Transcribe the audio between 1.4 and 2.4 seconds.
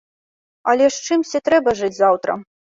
трэба жыць заўтра!